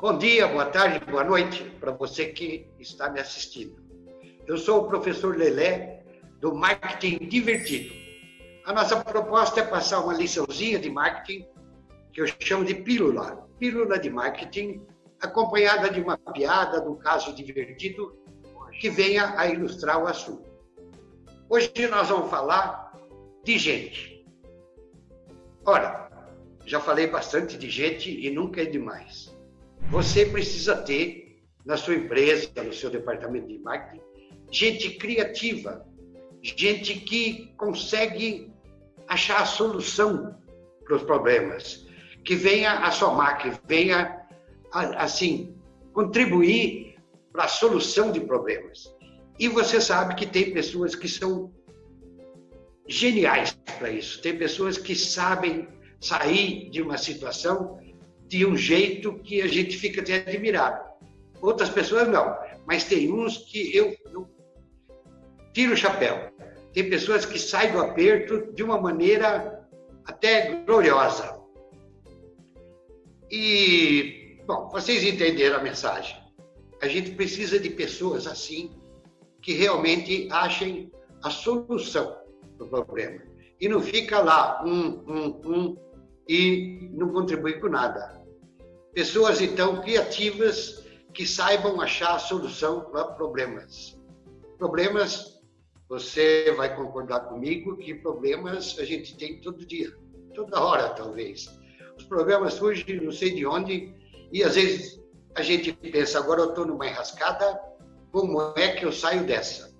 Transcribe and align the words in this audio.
Bom 0.00 0.16
dia, 0.16 0.48
boa 0.48 0.64
tarde, 0.64 0.98
boa 1.04 1.22
noite 1.22 1.62
para 1.78 1.92
você 1.92 2.28
que 2.28 2.66
está 2.78 3.10
me 3.10 3.20
assistindo. 3.20 3.76
Eu 4.46 4.56
sou 4.56 4.80
o 4.80 4.88
professor 4.88 5.36
Lelé 5.36 6.02
do 6.40 6.54
Marketing 6.54 7.18
Divertido. 7.28 7.94
A 8.64 8.72
nossa 8.72 9.04
proposta 9.04 9.60
é 9.60 9.66
passar 9.66 10.00
uma 10.00 10.14
liçãozinha 10.14 10.78
de 10.78 10.88
marketing 10.88 11.46
que 12.14 12.22
eu 12.22 12.26
chamo 12.40 12.64
de 12.64 12.76
pílula, 12.76 13.46
pílula 13.58 13.98
de 13.98 14.08
marketing, 14.08 14.86
acompanhada 15.20 15.90
de 15.90 16.00
uma 16.00 16.16
piada, 16.16 16.80
de 16.80 16.88
um 16.88 16.96
caso 16.96 17.34
divertido 17.34 18.16
que 18.80 18.88
venha 18.88 19.38
a 19.38 19.48
ilustrar 19.48 20.02
o 20.02 20.06
assunto. 20.06 20.50
Hoje 21.46 21.70
nós 21.90 22.08
vamos 22.08 22.30
falar 22.30 22.90
de 23.44 23.58
gente. 23.58 24.26
Ora, 25.62 26.10
já 26.64 26.80
falei 26.80 27.06
bastante 27.06 27.58
de 27.58 27.68
gente 27.68 28.10
e 28.10 28.30
nunca 28.30 28.62
é 28.62 28.64
demais. 28.64 29.38
Você 29.88 30.26
precisa 30.26 30.76
ter 30.76 31.42
na 31.64 31.76
sua 31.76 31.94
empresa, 31.94 32.50
no 32.62 32.72
seu 32.72 32.90
departamento 32.90 33.48
de 33.48 33.58
marketing, 33.58 34.02
gente 34.50 34.90
criativa, 34.96 35.86
gente 36.42 36.94
que 36.94 37.52
consegue 37.56 38.52
achar 39.06 39.42
a 39.42 39.46
solução 39.46 40.36
para 40.84 40.96
os 40.96 41.02
problemas, 41.02 41.86
que 42.24 42.34
venha 42.34 42.72
a 42.80 42.90
somar, 42.90 43.38
que 43.38 43.52
venha, 43.66 44.26
assim, 44.72 45.54
contribuir 45.92 46.96
para 47.32 47.44
a 47.44 47.48
solução 47.48 48.10
de 48.10 48.20
problemas. 48.20 48.94
E 49.38 49.48
você 49.48 49.80
sabe 49.80 50.14
que 50.14 50.26
tem 50.26 50.52
pessoas 50.52 50.94
que 50.94 51.08
são 51.08 51.52
geniais 52.86 53.58
para 53.78 53.90
isso, 53.90 54.20
tem 54.20 54.36
pessoas 54.36 54.76
que 54.76 54.94
sabem 54.94 55.68
sair 56.00 56.70
de 56.70 56.82
uma 56.82 56.98
situação 56.98 57.78
de 58.30 58.46
um 58.46 58.56
jeito 58.56 59.18
que 59.18 59.42
a 59.42 59.48
gente 59.48 59.76
fica 59.76 60.00
até 60.00 60.18
admirado. 60.18 60.88
Outras 61.42 61.68
pessoas 61.68 62.06
não, 62.06 62.38
mas 62.64 62.84
tem 62.84 63.12
uns 63.12 63.38
que 63.38 63.76
eu, 63.76 63.96
eu 64.12 64.30
tiro 65.52 65.72
o 65.72 65.76
chapéu. 65.76 66.30
Tem 66.72 66.88
pessoas 66.88 67.26
que 67.26 67.40
saem 67.40 67.72
do 67.72 67.80
aperto 67.80 68.52
de 68.54 68.62
uma 68.62 68.80
maneira 68.80 69.68
até 70.04 70.62
gloriosa. 70.64 71.40
E, 73.28 74.38
bom, 74.46 74.68
vocês 74.68 75.02
entenderam 75.02 75.56
a 75.56 75.62
mensagem. 75.62 76.16
A 76.80 76.86
gente 76.86 77.10
precisa 77.10 77.58
de 77.58 77.70
pessoas 77.70 78.28
assim 78.28 78.70
que 79.42 79.54
realmente 79.54 80.28
achem 80.30 80.92
a 81.24 81.30
solução 81.30 82.16
do 82.56 82.68
problema. 82.68 83.22
E 83.60 83.68
não 83.68 83.80
fica 83.80 84.20
lá 84.20 84.62
um, 84.64 85.02
um, 85.04 85.40
um 85.44 85.76
e 86.28 86.90
não 86.92 87.08
contribui 87.08 87.54
com 87.54 87.68
nada. 87.68 88.19
Pessoas, 88.92 89.40
então, 89.40 89.80
criativas 89.80 90.84
que 91.14 91.26
saibam 91.26 91.80
achar 91.80 92.18
solução 92.18 92.80
para 92.90 93.04
problemas. 93.04 94.00
Problemas, 94.58 95.40
você 95.88 96.52
vai 96.56 96.74
concordar 96.74 97.20
comigo 97.20 97.76
que 97.76 97.94
problemas 97.94 98.76
a 98.78 98.84
gente 98.84 99.16
tem 99.16 99.40
todo 99.40 99.64
dia, 99.64 99.96
toda 100.34 100.60
hora, 100.60 100.88
talvez. 100.90 101.48
Os 101.96 102.04
problemas 102.04 102.54
surgem 102.54 103.00
não 103.00 103.12
sei 103.12 103.34
de 103.34 103.46
onde 103.46 103.94
e 104.32 104.42
às 104.42 104.54
vezes 104.54 105.00
a 105.34 105.42
gente 105.42 105.72
pensa, 105.72 106.18
agora 106.18 106.40
eu 106.40 106.50
estou 106.50 106.66
numa 106.66 106.86
enrascada, 106.86 107.60
como 108.12 108.52
é 108.56 108.72
que 108.72 108.84
eu 108.84 108.92
saio 108.92 109.24
dessa? 109.24 109.72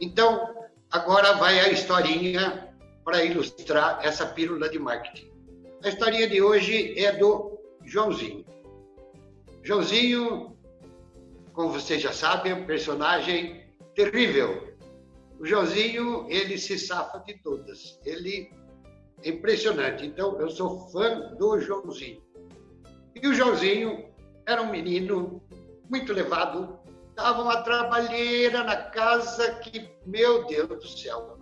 Então, 0.00 0.54
agora 0.90 1.34
vai 1.34 1.60
a 1.60 1.68
historinha 1.68 2.74
para 3.04 3.24
ilustrar 3.24 4.00
essa 4.02 4.26
pílula 4.26 4.68
de 4.68 4.78
marketing. 4.78 5.30
A 5.82 5.88
historinha 5.88 6.28
de 6.28 6.42
hoje 6.42 6.98
é 6.98 7.12
do 7.12 7.59
Joãozinho. 7.90 8.44
Joãozinho, 9.64 10.56
como 11.52 11.72
vocês 11.72 12.00
já 12.00 12.12
sabem, 12.12 12.52
é 12.52 12.54
um 12.54 12.64
personagem 12.64 13.66
terrível. 13.96 14.76
O 15.40 15.44
Joãozinho, 15.44 16.24
ele 16.30 16.56
se 16.56 16.78
safa 16.78 17.18
de 17.18 17.34
todas. 17.42 17.98
Ele 18.04 18.48
é 19.24 19.30
impressionante. 19.30 20.06
Então, 20.06 20.40
eu 20.40 20.48
sou 20.50 20.88
fã 20.90 21.34
do 21.36 21.58
Joãozinho. 21.58 22.22
E 23.20 23.26
o 23.26 23.34
Joãozinho 23.34 24.08
era 24.46 24.62
um 24.62 24.70
menino 24.70 25.42
muito 25.90 26.12
levado, 26.12 26.78
dava 27.16 27.42
uma 27.42 27.62
trabalheira 27.62 28.62
na 28.62 28.76
casa 28.76 29.54
que, 29.56 29.90
meu 30.06 30.46
Deus 30.46 30.68
do 30.68 30.86
céu, 30.86 31.38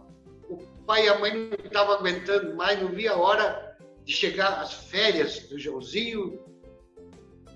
o 0.49 0.57
pai 0.87 1.05
e 1.05 1.09
a 1.11 1.19
mãe 1.19 1.35
não 1.35 1.59
estavam 1.63 1.97
aguentando 1.97 2.57
mais, 2.57 2.81
não 2.81 2.89
via 2.89 3.13
a 3.13 3.19
hora 3.19 3.77
de 4.09 4.15
chegar 4.15 4.63
às 4.63 4.73
férias 4.73 5.41
do 5.49 5.59
Joãozinho 5.59 6.48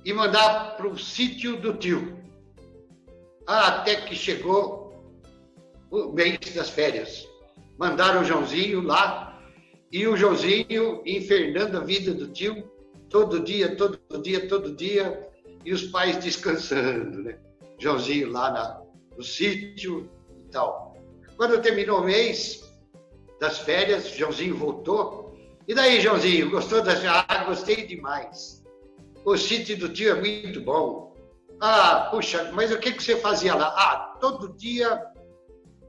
e 0.05 0.13
mandar 0.13 0.77
para 0.77 0.87
o 0.87 0.99
sítio 0.99 1.57
do 1.57 1.75
tio. 1.75 2.19
Até 3.47 3.97
que 3.97 4.15
chegou 4.15 4.93
o 5.91 6.13
mês 6.13 6.39
das 6.55 6.71
férias. 6.71 7.29
Mandaram 7.79 8.23
o 8.23 8.25
Joãozinho 8.25 8.81
lá 8.81 9.41
e 9.91 10.07
o 10.07 10.17
Joãozinho 10.17 11.03
infernando 11.05 11.79
a 11.79 11.81
vida 11.81 12.15
do 12.15 12.29
tio 12.29 12.71
todo 13.11 13.41
dia, 13.41 13.77
todo 13.77 14.01
dia, 14.23 14.49
todo 14.49 14.75
dia, 14.75 15.29
e 15.65 15.73
os 15.73 15.85
pais 15.85 16.17
descansando, 16.17 17.23
né? 17.23 17.39
Joãozinho 17.79 18.31
lá 18.31 18.51
na, 18.51 18.83
no 19.17 19.23
sítio 19.23 20.09
e 20.47 20.51
tal. 20.51 20.97
Quando 21.37 21.61
terminou 21.61 22.01
o 22.01 22.05
mês 22.05 22.63
das 23.39 23.59
férias, 23.59 24.09
Joãozinho 24.09 24.57
voltou 24.57 25.23
e 25.67 25.75
daí, 25.75 26.01
Joãozinho, 26.01 26.51
gostou 26.51 26.83
da 26.83 26.93
Ah, 27.29 27.45
gostei 27.45 27.87
demais. 27.87 28.62
O 29.25 29.37
sítio 29.37 29.79
do 29.79 29.89
tio 29.89 30.17
é 30.17 30.21
muito 30.21 30.61
bom. 30.61 31.15
Ah, 31.61 32.09
puxa, 32.11 32.51
mas 32.53 32.73
o 32.73 32.79
que, 32.79 32.93
que 32.93 33.03
você 33.03 33.17
fazia 33.17 33.55
lá? 33.55 33.69
Ah, 33.69 34.17
todo 34.21 34.53
dia 34.57 35.01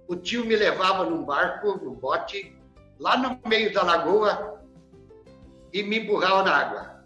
o 0.07 0.15
tio 0.15 0.45
me 0.45 0.55
levava 0.55 1.05
num 1.05 1.23
barco, 1.25 1.79
num 1.83 1.95
bote, 1.95 2.55
lá 2.99 3.17
no 3.17 3.39
meio 3.47 3.73
da 3.73 3.83
lagoa 3.83 4.61
e 5.71 5.81
me 5.81 5.99
empurrava 5.99 6.43
na 6.43 6.55
água. 6.55 7.05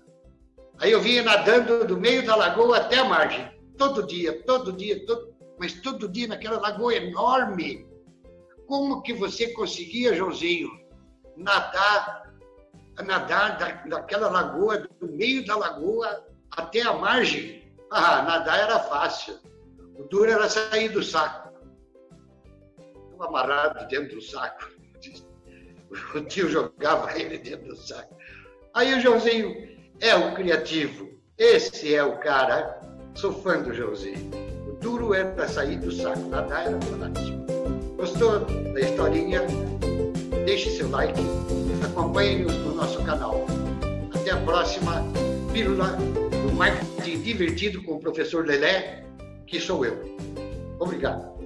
Aí 0.79 0.91
eu 0.91 1.01
vinha 1.01 1.23
nadando 1.23 1.85
do 1.85 1.97
meio 1.97 2.25
da 2.25 2.35
lagoa 2.35 2.77
até 2.77 2.97
a 2.97 3.05
margem, 3.05 3.49
todo 3.77 4.05
dia, 4.05 4.43
todo 4.43 4.73
dia, 4.73 5.05
todo... 5.05 5.33
mas 5.57 5.73
todo 5.81 6.09
dia 6.09 6.27
naquela 6.27 6.59
lagoa 6.59 6.93
enorme. 6.95 7.87
Como 8.67 9.01
que 9.01 9.13
você 9.13 9.53
conseguia, 9.53 10.13
Joãozinho, 10.13 10.69
nadar 11.37 12.26
nadar 13.03 13.57
da, 13.57 13.71
daquela 13.97 14.29
lagoa, 14.29 14.87
do 14.99 15.07
meio 15.07 15.45
da 15.45 15.55
lagoa 15.55 16.25
até 16.51 16.81
a 16.81 16.93
margem. 16.93 17.71
Ah, 17.91 18.21
nadar 18.23 18.59
era 18.59 18.79
fácil. 18.79 19.39
O 19.97 20.03
duro 20.03 20.31
era 20.31 20.49
sair 20.49 20.89
do 20.89 21.03
saco. 21.03 21.49
Estava 23.11 23.27
amarrado 23.27 23.87
dentro 23.87 24.15
do 24.15 24.21
saco. 24.21 24.69
O 26.13 26.19
tio 26.19 26.49
jogava 26.49 27.17
ele 27.17 27.37
dentro 27.37 27.69
do 27.69 27.75
saco. 27.77 28.13
Aí 28.73 28.93
o 28.93 28.99
Joãozinho 28.99 29.79
é 30.01 30.13
o 30.13 30.35
criativo. 30.35 31.09
Esse 31.37 31.95
é 31.95 32.03
o 32.03 32.19
cara. 32.19 32.81
Sou 33.15 33.31
fã 33.31 33.61
do 33.61 33.73
Joãozinho. 33.73 34.29
O 34.67 34.73
duro 34.81 35.13
era 35.13 35.47
sair 35.47 35.77
do 35.77 35.89
saco. 35.89 36.27
Nadar 36.27 36.67
era 36.67 36.81
fácil. 36.81 37.37
Gostou 37.95 38.41
da 38.73 38.79
historinha? 38.81 39.41
Deixe 40.47 40.69
seu 40.69 40.89
like 40.89 41.19
Acompanhe-nos 41.83 42.55
no 42.59 42.75
nosso 42.75 43.03
canal. 43.03 43.45
Até 44.15 44.31
a 44.31 44.37
próxima 44.37 45.03
Pílula 45.51 45.97
do 46.41 46.53
Marketing 46.53 47.19
Divertido 47.21 47.83
com 47.83 47.95
o 47.95 47.99
professor 47.99 48.47
Lelé, 48.47 49.03
que 49.45 49.59
sou 49.59 49.85
eu. 49.85 50.17
Obrigado. 50.79 51.37